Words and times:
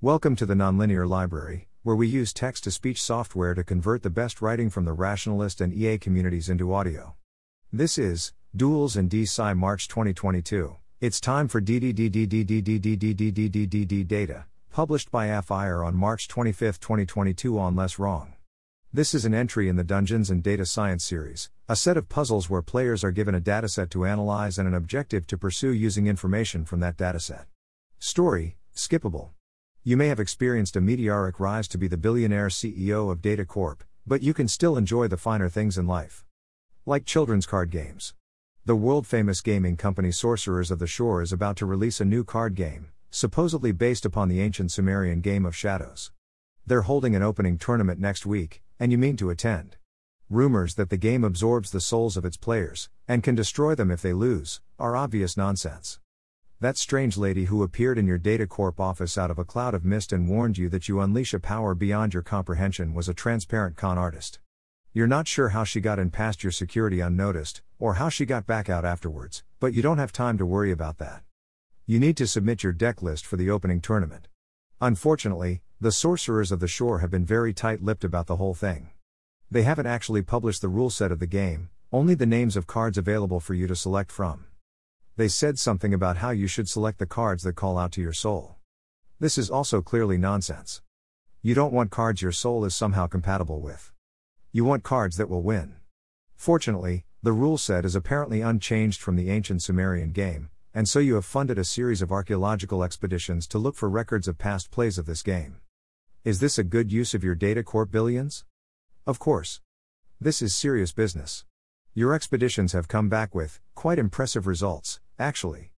Welcome 0.00 0.36
to 0.36 0.46
the 0.46 0.54
Nonlinear 0.54 1.08
Library, 1.08 1.66
where 1.82 1.96
we 1.96 2.06
use 2.06 2.32
text 2.32 2.62
to 2.62 2.70
speech 2.70 3.02
software 3.02 3.52
to 3.54 3.64
convert 3.64 4.04
the 4.04 4.10
best 4.10 4.40
writing 4.40 4.70
from 4.70 4.84
the 4.84 4.92
rationalist 4.92 5.60
and 5.60 5.74
EA 5.74 5.98
communities 5.98 6.48
into 6.48 6.72
audio. 6.72 7.16
This 7.72 7.98
is 7.98 8.32
Duels 8.54 8.96
and 8.96 9.10
D.Sci 9.10 9.54
March 9.54 9.88
2022. 9.88 10.76
It's 11.00 11.20
time 11.20 11.48
for 11.48 11.60
DDDDDDDDDDDDD 11.60 14.06
data, 14.06 14.44
published 14.70 15.10
by 15.10 15.26
aphyer 15.26 15.84
on 15.84 15.96
March 15.96 16.28
25, 16.28 16.78
2022 16.78 17.58
on 17.58 17.74
LessWrong. 17.74 18.34
This 18.92 19.14
is 19.14 19.24
an 19.24 19.34
entry 19.34 19.68
in 19.68 19.74
the 19.74 19.82
Dungeons 19.82 20.30
and 20.30 20.44
Data 20.44 20.64
Science 20.64 21.02
series, 21.02 21.50
a 21.68 21.74
set 21.74 21.96
of 21.96 22.08
puzzles 22.08 22.48
where 22.48 22.62
players 22.62 23.02
are 23.02 23.10
given 23.10 23.34
a 23.34 23.40
dataset 23.40 23.90
to 23.90 24.06
analyze 24.06 24.60
and 24.60 24.68
an 24.68 24.74
objective 24.74 25.26
to 25.26 25.36
pursue 25.36 25.72
using 25.72 26.06
information 26.06 26.64
from 26.64 26.78
that 26.78 26.96
dataset. 26.96 27.46
Story 27.98 28.58
Skippable. 28.76 29.30
You 29.88 29.96
may 29.96 30.08
have 30.08 30.20
experienced 30.20 30.76
a 30.76 30.82
meteoric 30.82 31.40
rise 31.40 31.66
to 31.68 31.78
be 31.78 31.88
the 31.88 31.96
billionaire 31.96 32.48
CEO 32.48 33.10
of 33.10 33.22
DataCorp, 33.22 33.78
but 34.06 34.22
you 34.22 34.34
can 34.34 34.46
still 34.46 34.76
enjoy 34.76 35.08
the 35.08 35.16
finer 35.16 35.48
things 35.48 35.78
in 35.78 35.86
life. 35.86 36.26
Like 36.84 37.06
children's 37.06 37.46
card 37.46 37.70
games. 37.70 38.12
The 38.66 38.76
world 38.76 39.06
famous 39.06 39.40
gaming 39.40 39.78
company 39.78 40.12
Sorcerers 40.12 40.70
of 40.70 40.78
the 40.78 40.86
Shore 40.86 41.22
is 41.22 41.32
about 41.32 41.56
to 41.56 41.64
release 41.64 42.02
a 42.02 42.04
new 42.04 42.22
card 42.22 42.54
game, 42.54 42.90
supposedly 43.10 43.72
based 43.72 44.04
upon 44.04 44.28
the 44.28 44.42
ancient 44.42 44.72
Sumerian 44.72 45.22
game 45.22 45.46
of 45.46 45.56
shadows. 45.56 46.12
They're 46.66 46.82
holding 46.82 47.16
an 47.16 47.22
opening 47.22 47.56
tournament 47.56 47.98
next 47.98 48.26
week, 48.26 48.62
and 48.78 48.92
you 48.92 48.98
mean 48.98 49.16
to 49.16 49.30
attend. 49.30 49.78
Rumors 50.28 50.74
that 50.74 50.90
the 50.90 50.98
game 50.98 51.24
absorbs 51.24 51.70
the 51.70 51.80
souls 51.80 52.18
of 52.18 52.26
its 52.26 52.36
players, 52.36 52.90
and 53.08 53.22
can 53.22 53.34
destroy 53.34 53.74
them 53.74 53.90
if 53.90 54.02
they 54.02 54.12
lose, 54.12 54.60
are 54.78 54.96
obvious 54.96 55.34
nonsense. 55.34 55.98
That 56.60 56.76
strange 56.76 57.16
lady 57.16 57.44
who 57.44 57.62
appeared 57.62 57.98
in 57.98 58.08
your 58.08 58.18
DataCorp 58.18 58.80
office 58.80 59.16
out 59.16 59.30
of 59.30 59.38
a 59.38 59.44
cloud 59.44 59.74
of 59.74 59.84
mist 59.84 60.12
and 60.12 60.28
warned 60.28 60.58
you 60.58 60.68
that 60.70 60.88
you 60.88 60.98
unleash 61.00 61.32
a 61.32 61.38
power 61.38 61.72
beyond 61.72 62.12
your 62.12 62.24
comprehension 62.24 62.94
was 62.94 63.08
a 63.08 63.14
transparent 63.14 63.76
con 63.76 63.96
artist. 63.96 64.40
You're 64.92 65.06
not 65.06 65.28
sure 65.28 65.50
how 65.50 65.62
she 65.62 65.80
got 65.80 66.00
in 66.00 66.10
past 66.10 66.42
your 66.42 66.50
security 66.50 66.98
unnoticed, 66.98 67.62
or 67.78 67.94
how 67.94 68.08
she 68.08 68.26
got 68.26 68.44
back 68.44 68.68
out 68.68 68.84
afterwards, 68.84 69.44
but 69.60 69.72
you 69.72 69.82
don't 69.82 69.98
have 69.98 70.10
time 70.10 70.36
to 70.36 70.44
worry 70.44 70.72
about 70.72 70.98
that. 70.98 71.22
You 71.86 72.00
need 72.00 72.16
to 72.16 72.26
submit 72.26 72.64
your 72.64 72.72
deck 72.72 73.02
list 73.02 73.24
for 73.24 73.36
the 73.36 73.50
opening 73.50 73.80
tournament. 73.80 74.26
Unfortunately, 74.80 75.62
the 75.80 75.92
sorcerers 75.92 76.50
of 76.50 76.58
the 76.58 76.66
shore 76.66 76.98
have 76.98 77.10
been 77.12 77.24
very 77.24 77.54
tight 77.54 77.84
lipped 77.84 78.02
about 78.02 78.26
the 78.26 78.34
whole 78.34 78.54
thing. 78.54 78.90
They 79.48 79.62
haven't 79.62 79.86
actually 79.86 80.22
published 80.22 80.62
the 80.62 80.68
rule 80.68 80.90
set 80.90 81.12
of 81.12 81.20
the 81.20 81.28
game, 81.28 81.70
only 81.92 82.16
the 82.16 82.26
names 82.26 82.56
of 82.56 82.66
cards 82.66 82.98
available 82.98 83.38
for 83.38 83.54
you 83.54 83.68
to 83.68 83.76
select 83.76 84.10
from. 84.10 84.47
They 85.18 85.26
said 85.26 85.58
something 85.58 85.92
about 85.92 86.18
how 86.18 86.30
you 86.30 86.46
should 86.46 86.68
select 86.68 87.00
the 87.00 87.04
cards 87.04 87.42
that 87.42 87.56
call 87.56 87.76
out 87.76 87.90
to 87.94 88.00
your 88.00 88.12
soul. 88.12 88.54
This 89.18 89.36
is 89.36 89.50
also 89.50 89.82
clearly 89.82 90.16
nonsense. 90.16 90.80
You 91.42 91.54
don't 91.54 91.72
want 91.72 91.90
cards 91.90 92.22
your 92.22 92.30
soul 92.30 92.64
is 92.64 92.72
somehow 92.72 93.08
compatible 93.08 93.60
with. 93.60 93.90
You 94.52 94.64
want 94.64 94.84
cards 94.84 95.16
that 95.16 95.28
will 95.28 95.42
win. 95.42 95.74
Fortunately, 96.36 97.04
the 97.20 97.32
rule 97.32 97.58
set 97.58 97.84
is 97.84 97.96
apparently 97.96 98.42
unchanged 98.42 99.00
from 99.00 99.16
the 99.16 99.28
ancient 99.28 99.60
Sumerian 99.60 100.12
game, 100.12 100.50
and 100.72 100.88
so 100.88 101.00
you 101.00 101.16
have 101.16 101.24
funded 101.24 101.58
a 101.58 101.64
series 101.64 102.00
of 102.00 102.12
archaeological 102.12 102.84
expeditions 102.84 103.48
to 103.48 103.58
look 103.58 103.74
for 103.74 103.90
records 103.90 104.28
of 104.28 104.38
past 104.38 104.70
plays 104.70 104.98
of 104.98 105.06
this 105.06 105.24
game. 105.24 105.56
Is 106.22 106.38
this 106.38 106.58
a 106.58 106.62
good 106.62 106.92
use 106.92 107.12
of 107.12 107.24
your 107.24 107.34
DataCorp 107.34 107.90
billions? 107.90 108.44
Of 109.04 109.18
course. 109.18 109.60
This 110.20 110.40
is 110.40 110.54
serious 110.54 110.92
business. 110.92 111.44
Your 111.92 112.14
expeditions 112.14 112.72
have 112.72 112.86
come 112.86 113.08
back 113.08 113.34
with 113.34 113.58
quite 113.74 113.98
impressive 113.98 114.46
results, 114.46 115.00
actually. 115.18 115.72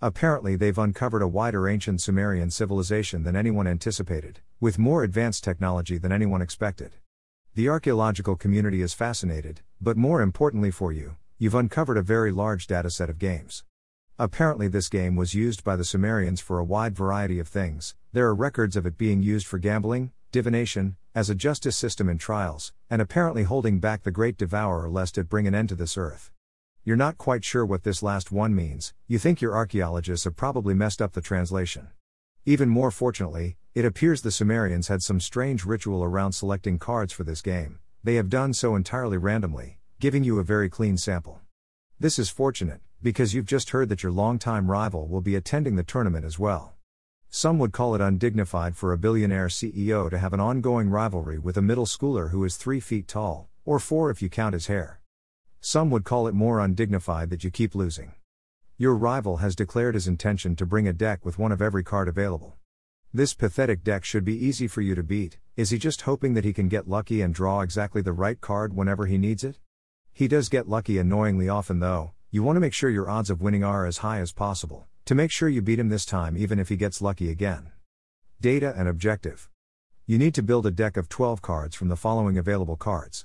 Apparently, 0.00 0.56
they've 0.56 0.78
uncovered 0.78 1.22
a 1.22 1.28
wider 1.28 1.68
ancient 1.68 2.00
Sumerian 2.00 2.50
civilization 2.50 3.22
than 3.22 3.36
anyone 3.36 3.66
anticipated, 3.66 4.40
with 4.60 4.78
more 4.78 5.02
advanced 5.02 5.42
technology 5.42 5.98
than 5.98 6.12
anyone 6.12 6.42
expected. 6.42 6.92
The 7.54 7.68
archaeological 7.68 8.36
community 8.36 8.82
is 8.82 8.94
fascinated, 8.94 9.62
but 9.80 9.96
more 9.96 10.20
importantly 10.20 10.70
for 10.70 10.92
you, 10.92 11.16
you've 11.38 11.54
uncovered 11.54 11.96
a 11.96 12.02
very 12.02 12.32
large 12.32 12.66
dataset 12.66 13.08
of 13.08 13.18
games. 13.18 13.64
Apparently, 14.18 14.68
this 14.68 14.88
game 14.88 15.16
was 15.16 15.34
used 15.34 15.64
by 15.64 15.74
the 15.74 15.84
Sumerians 15.84 16.40
for 16.40 16.58
a 16.58 16.64
wide 16.64 16.94
variety 16.94 17.38
of 17.38 17.48
things. 17.48 17.96
There 18.12 18.26
are 18.26 18.34
records 18.34 18.76
of 18.76 18.86
it 18.86 18.96
being 18.96 19.22
used 19.22 19.46
for 19.46 19.58
gambling, 19.58 20.12
divination, 20.30 20.96
as 21.14 21.30
a 21.30 21.34
justice 21.34 21.76
system 21.76 22.08
in 22.08 22.18
trials, 22.18 22.72
and 22.90 23.00
apparently 23.00 23.44
holding 23.44 23.80
back 23.80 24.02
the 24.02 24.10
great 24.10 24.36
devourer 24.36 24.88
lest 24.88 25.16
it 25.18 25.28
bring 25.28 25.46
an 25.46 25.54
end 25.54 25.68
to 25.70 25.74
this 25.74 25.96
earth. 25.96 26.30
You're 26.86 26.96
not 26.96 27.16
quite 27.16 27.46
sure 27.46 27.64
what 27.64 27.82
this 27.82 28.02
last 28.02 28.30
one 28.30 28.54
means, 28.54 28.92
you 29.06 29.18
think 29.18 29.40
your 29.40 29.56
archaeologists 29.56 30.24
have 30.24 30.36
probably 30.36 30.74
messed 30.74 31.00
up 31.00 31.14
the 31.14 31.22
translation. 31.22 31.88
Even 32.44 32.68
more 32.68 32.90
fortunately, 32.90 33.56
it 33.74 33.86
appears 33.86 34.20
the 34.20 34.30
Sumerians 34.30 34.88
had 34.88 35.02
some 35.02 35.18
strange 35.18 35.64
ritual 35.64 36.04
around 36.04 36.32
selecting 36.32 36.78
cards 36.78 37.10
for 37.10 37.24
this 37.24 37.40
game, 37.40 37.78
they 38.02 38.16
have 38.16 38.28
done 38.28 38.52
so 38.52 38.76
entirely 38.76 39.16
randomly, 39.16 39.78
giving 39.98 40.24
you 40.24 40.38
a 40.38 40.44
very 40.44 40.68
clean 40.68 40.98
sample. 40.98 41.40
This 41.98 42.18
is 42.18 42.28
fortunate, 42.28 42.82
because 43.02 43.32
you've 43.32 43.46
just 43.46 43.70
heard 43.70 43.88
that 43.88 44.02
your 44.02 44.12
longtime 44.12 44.70
rival 44.70 45.08
will 45.08 45.22
be 45.22 45.36
attending 45.36 45.76
the 45.76 45.84
tournament 45.84 46.26
as 46.26 46.38
well. 46.38 46.74
Some 47.30 47.58
would 47.60 47.72
call 47.72 47.94
it 47.94 48.02
undignified 48.02 48.76
for 48.76 48.92
a 48.92 48.98
billionaire 48.98 49.48
CEO 49.48 50.10
to 50.10 50.18
have 50.18 50.34
an 50.34 50.40
ongoing 50.40 50.90
rivalry 50.90 51.38
with 51.38 51.56
a 51.56 51.62
middle 51.62 51.86
schooler 51.86 52.30
who 52.30 52.44
is 52.44 52.56
three 52.56 52.78
feet 52.78 53.08
tall, 53.08 53.48
or 53.64 53.78
four 53.78 54.10
if 54.10 54.20
you 54.20 54.28
count 54.28 54.52
his 54.52 54.66
hair. 54.66 55.00
Some 55.66 55.88
would 55.92 56.04
call 56.04 56.28
it 56.28 56.34
more 56.34 56.60
undignified 56.60 57.30
that 57.30 57.42
you 57.42 57.50
keep 57.50 57.74
losing. 57.74 58.12
Your 58.76 58.94
rival 58.94 59.38
has 59.38 59.56
declared 59.56 59.94
his 59.94 60.06
intention 60.06 60.56
to 60.56 60.66
bring 60.66 60.86
a 60.86 60.92
deck 60.92 61.24
with 61.24 61.38
one 61.38 61.52
of 61.52 61.62
every 61.62 61.82
card 61.82 62.06
available. 62.06 62.58
This 63.14 63.32
pathetic 63.32 63.82
deck 63.82 64.04
should 64.04 64.26
be 64.26 64.36
easy 64.36 64.68
for 64.68 64.82
you 64.82 64.94
to 64.94 65.02
beat. 65.02 65.38
Is 65.56 65.70
he 65.70 65.78
just 65.78 66.02
hoping 66.02 66.34
that 66.34 66.44
he 66.44 66.52
can 66.52 66.68
get 66.68 66.86
lucky 66.86 67.22
and 67.22 67.34
draw 67.34 67.62
exactly 67.62 68.02
the 68.02 68.12
right 68.12 68.38
card 68.38 68.76
whenever 68.76 69.06
he 69.06 69.16
needs 69.16 69.42
it? 69.42 69.58
He 70.12 70.28
does 70.28 70.50
get 70.50 70.68
lucky 70.68 70.98
annoyingly 70.98 71.48
often 71.48 71.80
though, 71.80 72.12
you 72.30 72.42
want 72.42 72.56
to 72.56 72.60
make 72.60 72.74
sure 72.74 72.90
your 72.90 73.08
odds 73.08 73.30
of 73.30 73.40
winning 73.40 73.64
are 73.64 73.86
as 73.86 73.98
high 74.04 74.20
as 74.20 74.32
possible, 74.32 74.86
to 75.06 75.14
make 75.14 75.30
sure 75.30 75.48
you 75.48 75.62
beat 75.62 75.78
him 75.78 75.88
this 75.88 76.04
time 76.04 76.36
even 76.36 76.58
if 76.58 76.68
he 76.68 76.76
gets 76.76 77.00
lucky 77.00 77.30
again. 77.30 77.72
Data 78.38 78.74
and 78.76 78.86
objective. 78.86 79.48
You 80.04 80.18
need 80.18 80.34
to 80.34 80.42
build 80.42 80.66
a 80.66 80.70
deck 80.70 80.98
of 80.98 81.08
12 81.08 81.40
cards 81.40 81.74
from 81.74 81.88
the 81.88 81.96
following 81.96 82.36
available 82.36 82.76
cards 82.76 83.24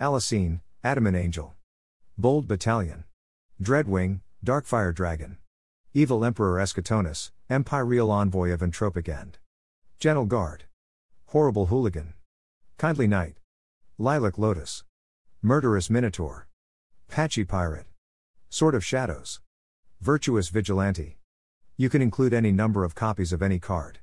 Alicine, 0.00 0.62
Adamant 0.82 1.16
Angel, 1.16 1.54
Bold 2.18 2.48
Battalion, 2.48 3.04
Dreadwing, 3.62 4.20
Darkfire 4.44 4.94
Dragon, 4.94 5.38
Evil 5.92 6.24
Emperor 6.24 6.58
Eschatonus, 6.58 7.30
Empyreal 7.50 8.10
Envoy 8.10 8.50
of 8.52 8.60
Entropic 8.60 9.08
End, 9.08 9.38
Gentle 9.98 10.24
Guard, 10.24 10.64
Horrible 11.26 11.66
Hooligan, 11.66 12.14
Kindly 12.78 13.06
Knight, 13.06 13.36
Lilac 13.98 14.38
Lotus, 14.38 14.84
Murderous 15.42 15.90
Minotaur, 15.90 16.48
Patchy 17.08 17.44
Pirate. 17.44 17.86
Sword 18.48 18.74
of 18.74 18.84
Shadows. 18.84 19.40
Virtuous 20.00 20.48
Vigilante. 20.48 21.18
You 21.76 21.90
can 21.90 22.00
include 22.00 22.32
any 22.32 22.52
number 22.52 22.84
of 22.84 22.94
copies 22.94 23.32
of 23.32 23.42
any 23.42 23.58
card. 23.58 23.98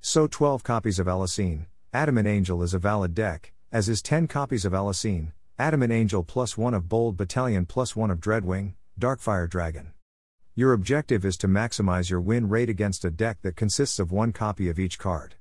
So 0.00 0.26
12 0.26 0.64
copies 0.64 0.98
of 0.98 1.06
Alicine, 1.06 1.66
Adamant 1.92 2.26
Angel 2.26 2.62
is 2.62 2.74
a 2.74 2.80
valid 2.80 3.14
deck, 3.14 3.52
as 3.70 3.88
is 3.88 4.02
10 4.02 4.26
copies 4.26 4.64
of 4.64 4.72
Alicine, 4.72 5.32
Adamant 5.58 5.92
Angel 5.92 6.24
plus 6.24 6.56
1 6.56 6.72
of 6.72 6.88
Bold 6.88 7.18
Battalion 7.18 7.66
plus 7.66 7.94
1 7.94 8.10
of 8.10 8.20
Dreadwing, 8.20 8.72
Darkfire 8.98 9.48
Dragon. 9.48 9.92
Your 10.54 10.72
objective 10.72 11.26
is 11.26 11.36
to 11.36 11.46
maximize 11.46 12.08
your 12.08 12.22
win 12.22 12.48
rate 12.48 12.70
against 12.70 13.04
a 13.04 13.10
deck 13.10 13.42
that 13.42 13.54
consists 13.54 13.98
of 13.98 14.10
one 14.10 14.32
copy 14.32 14.70
of 14.70 14.78
each 14.78 14.98
card. 14.98 15.34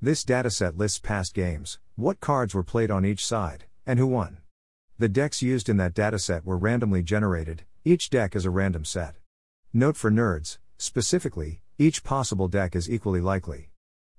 This 0.00 0.24
dataset 0.24 0.76
lists 0.76 0.98
past 0.98 1.32
games, 1.32 1.78
what 1.94 2.18
cards 2.18 2.56
were 2.56 2.64
played 2.64 2.90
on 2.90 3.04
each 3.04 3.24
side, 3.24 3.66
and 3.86 4.00
who 4.00 4.08
won. 4.08 4.38
The 4.98 5.08
decks 5.08 5.42
used 5.42 5.68
in 5.68 5.76
that 5.76 5.94
dataset 5.94 6.44
were 6.44 6.58
randomly 6.58 7.04
generated, 7.04 7.62
each 7.84 8.10
deck 8.10 8.34
is 8.34 8.44
a 8.44 8.50
random 8.50 8.84
set. 8.84 9.14
Note 9.72 9.96
for 9.96 10.10
nerds, 10.10 10.58
specifically, 10.76 11.62
each 11.78 12.02
possible 12.02 12.48
deck 12.48 12.74
is 12.74 12.90
equally 12.90 13.20
likely. 13.20 13.70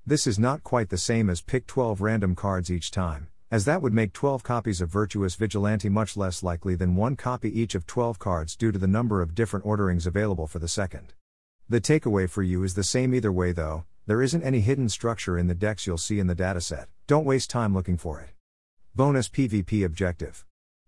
This 0.05 0.25
is 0.25 0.39
not 0.39 0.63
quite 0.63 0.87
the 0.87 0.97
same 0.97 1.29
as 1.29 1.41
pick 1.41 1.67
12 1.67 1.99
random 1.99 2.33
cards 2.33 2.71
each 2.71 2.91
time, 2.91 3.27
as 3.53 3.65
that 3.65 3.83
would 3.83 3.93
make 3.93 4.11
12 4.13 4.41
copies 4.41 4.81
of 4.81 4.89
Virtuous 4.89 5.35
Vigilante 5.35 5.87
much 5.87 6.17
less 6.17 6.41
likely 6.41 6.73
than 6.73 6.95
one 6.95 7.15
copy 7.15 7.61
each 7.61 7.75
of 7.75 7.85
12 7.85 8.17
cards 8.17 8.55
due 8.55 8.71
to 8.71 8.79
the 8.79 8.87
number 8.87 9.21
of 9.21 9.35
different 9.35 9.63
orderings 9.63 10.07
available 10.07 10.47
for 10.47 10.57
the 10.57 10.67
second. 10.67 11.13
The 11.69 11.79
takeaway 11.79 12.27
for 12.27 12.41
you 12.41 12.63
is 12.63 12.73
the 12.73 12.83
same 12.83 13.13
either 13.13 13.31
way 13.31 13.51
though, 13.51 13.85
there 14.07 14.23
isn't 14.23 14.41
any 14.41 14.61
hidden 14.61 14.89
structure 14.89 15.37
in 15.37 15.45
the 15.45 15.53
decks 15.53 15.85
you'll 15.85 15.99
see 15.99 16.17
in 16.17 16.25
the 16.25 16.33
dataset, 16.33 16.87
don't 17.05 17.25
waste 17.25 17.51
time 17.51 17.75
looking 17.75 17.95
for 17.95 18.19
it. 18.19 18.31
Bonus 18.95 19.29
PvP 19.29 19.85
Objective. 19.85 20.43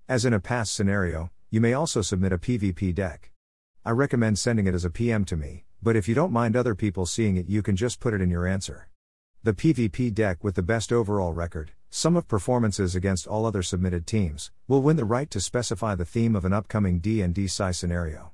As 0.09 0.25
in 0.25 0.33
a 0.33 0.39
past 0.39 0.73
scenario, 0.73 1.29
you 1.51 1.61
may 1.61 1.73
also 1.73 2.01
submit 2.01 2.33
a 2.33 2.39
PvP 2.39 2.95
deck. 2.95 3.29
I 3.85 3.91
recommend 3.91 4.39
sending 4.39 4.65
it 4.65 4.73
as 4.73 4.85
a 4.85 4.89
PM 4.89 5.23
to 5.25 5.37
me, 5.37 5.65
but 5.83 5.95
if 5.95 6.07
you 6.07 6.15
don't 6.15 6.33
mind 6.33 6.55
other 6.55 6.73
people 6.73 7.05
seeing 7.05 7.37
it, 7.37 7.47
you 7.47 7.61
can 7.61 7.75
just 7.75 7.99
put 7.99 8.15
it 8.15 8.21
in 8.21 8.31
your 8.31 8.47
answer. 8.47 8.89
The 9.43 9.53
PvP 9.53 10.11
deck 10.15 10.43
with 10.43 10.55
the 10.55 10.63
best 10.63 10.91
overall 10.91 11.31
record, 11.31 11.73
sum 11.95 12.17
of 12.17 12.27
performances 12.27 12.93
against 12.93 13.25
all 13.25 13.45
other 13.45 13.63
submitted 13.63 14.05
teams, 14.05 14.51
will 14.67 14.81
win 14.81 14.97
the 14.97 15.05
right 15.05 15.31
to 15.31 15.39
specify 15.39 15.95
the 15.95 16.03
theme 16.03 16.35
of 16.35 16.43
an 16.43 16.51
upcoming 16.51 16.99
D&D 16.99 17.45
Sci 17.45 17.71
scenario. 17.71 18.33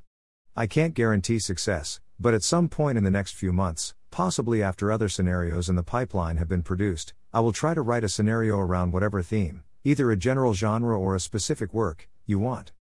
I 0.56 0.66
can't 0.66 0.96
guarantee 0.96 1.38
success, 1.38 2.00
But 2.22 2.36
at 2.36 2.44
some 2.44 2.70
point 2.70 3.00
in 3.00 3.04
the 3.04 3.10
next 3.10 3.34
few 3.34 3.52
months, 3.52 3.96
possibly 4.12 4.62
after 4.62 4.92
other 4.92 5.10
scenarios 5.10 5.70
in 5.70 5.76
the 5.76 5.82
pipeline 5.82 6.38
have 6.38 6.48
been 6.48 6.62
produced, 6.62 7.16
I 7.34 7.40
will 7.40 7.52
try 7.52 7.74
to 7.74 7.82
write 7.82 8.04
a 8.04 8.10
scenario 8.10 8.60
around 8.60 8.94
whatever 8.94 9.24
theme, 9.24 9.64
either 9.84 10.12
a 10.12 10.18
general 10.18 10.54
genre 10.54 11.00
or 11.00 11.16
a 11.16 11.20
specific 11.20 11.74
work, 11.74 12.08
you 12.28 12.38
want. 12.38 12.74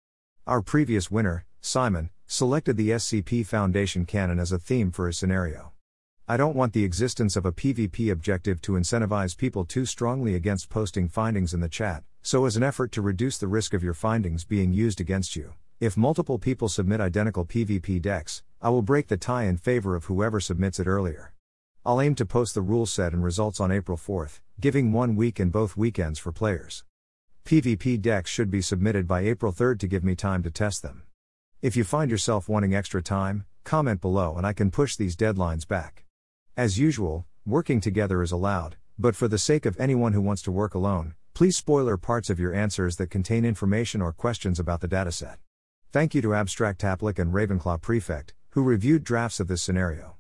Our 0.46 0.60
previous 0.60 1.10
winner, 1.10 1.46
Simon, 1.62 2.10
selected 2.26 2.76
the 2.76 2.90
SCP 2.90 3.46
Foundation 3.46 4.04
canon 4.04 4.38
as 4.38 4.52
a 4.52 4.58
theme 4.58 4.90
for 4.90 5.06
his 5.06 5.16
scenario. 5.16 5.72
I 6.30 6.36
don't 6.36 6.54
want 6.54 6.74
the 6.74 6.84
existence 6.84 7.34
of 7.34 7.44
a 7.44 7.50
PvP 7.50 8.12
objective 8.12 8.62
to 8.62 8.74
incentivize 8.74 9.36
people 9.36 9.64
too 9.64 9.84
strongly 9.84 10.36
against 10.36 10.70
posting 10.70 11.08
findings 11.08 11.52
in 11.52 11.58
the 11.58 11.68
chat, 11.68 12.04
so 12.22 12.44
as 12.44 12.56
an 12.56 12.62
effort 12.62 12.92
to 12.92 13.02
reduce 13.02 13.36
the 13.36 13.48
risk 13.48 13.74
of 13.74 13.82
your 13.82 13.94
findings 13.94 14.44
being 14.44 14.72
used 14.72 15.00
against 15.00 15.34
you. 15.34 15.54
If 15.80 15.96
multiple 15.96 16.38
people 16.38 16.68
submit 16.68 17.00
identical 17.00 17.44
PvP 17.44 18.00
decks, 18.00 18.44
I 18.62 18.68
will 18.68 18.82
break 18.82 19.08
the 19.08 19.16
tie 19.16 19.46
in 19.46 19.56
favor 19.56 19.96
of 19.96 20.04
whoever 20.04 20.38
submits 20.38 20.78
it 20.78 20.86
earlier. 20.86 21.34
I'll 21.84 22.00
aim 22.00 22.14
to 22.14 22.24
post 22.24 22.54
the 22.54 22.62
rule 22.62 22.86
set 22.86 23.12
and 23.12 23.24
results 23.24 23.58
on 23.58 23.72
April 23.72 23.98
4th, 23.98 24.38
giving 24.60 24.92
one 24.92 25.16
week 25.16 25.40
and 25.40 25.50
both 25.50 25.76
weekends 25.76 26.20
for 26.20 26.30
players. 26.30 26.84
PvP 27.44 28.00
decks 28.00 28.30
should 28.30 28.52
be 28.52 28.62
submitted 28.62 29.08
by 29.08 29.22
April 29.22 29.52
3rd 29.52 29.80
to 29.80 29.88
give 29.88 30.04
me 30.04 30.14
time 30.14 30.44
to 30.44 30.50
test 30.52 30.82
them. 30.82 31.02
If 31.60 31.76
you 31.76 31.82
find 31.82 32.08
yourself 32.08 32.48
wanting 32.48 32.72
extra 32.72 33.02
time, 33.02 33.46
comment 33.64 34.00
below 34.00 34.36
and 34.36 34.46
I 34.46 34.52
can 34.52 34.70
push 34.70 34.94
these 34.94 35.16
deadlines 35.16 35.66
back. 35.66 36.04
As 36.60 36.78
usual, 36.78 37.24
working 37.46 37.80
together 37.80 38.22
is 38.22 38.32
allowed, 38.32 38.76
but 38.98 39.16
for 39.16 39.28
the 39.28 39.38
sake 39.38 39.64
of 39.64 39.80
anyone 39.80 40.12
who 40.12 40.20
wants 40.20 40.42
to 40.42 40.52
work 40.52 40.74
alone, 40.74 41.14
please 41.32 41.56
spoiler 41.56 41.96
parts 41.96 42.28
of 42.28 42.38
your 42.38 42.52
answers 42.52 42.96
that 42.96 43.08
contain 43.08 43.46
information 43.46 44.02
or 44.02 44.12
questions 44.12 44.60
about 44.60 44.82
the 44.82 44.86
dataset. 44.86 45.36
Thank 45.90 46.14
you 46.14 46.20
to 46.20 46.34
abstractapplic 46.36 47.18
and 47.18 47.32
Ravenclaw 47.32 47.80
Prefect, 47.80 48.34
who 48.50 48.62
reviewed 48.62 49.04
drafts 49.04 49.40
of 49.40 49.48
this 49.48 49.62
scenario. 49.62 50.18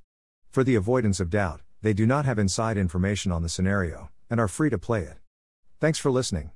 For 0.50 0.64
the 0.64 0.76
avoidance 0.76 1.20
of 1.20 1.28
doubt, 1.28 1.60
they 1.82 1.92
do 1.92 2.06
not 2.06 2.24
have 2.24 2.38
inside 2.38 2.78
information 2.78 3.30
on 3.30 3.42
the 3.42 3.50
scenario, 3.50 4.08
and 4.30 4.40
are 4.40 4.48
free 4.48 4.70
to 4.70 4.78
play 4.78 5.02
it. 5.02 5.18
Thanks 5.78 5.98
for 5.98 6.10
listening. 6.10 6.52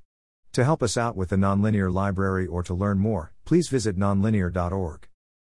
To 0.53 0.63
help 0.63 0.81
us 0.81 0.97
out 0.97 1.15
with 1.15 1.29
the 1.29 1.35
Nonlinear 1.35 1.93
Library 1.93 2.47
or 2.47 2.63
to 2.63 2.73
learn 2.73 2.97
more, 2.97 3.33
please 3.45 3.67
visit 3.67 3.99
nonlinear.org. 3.99 5.07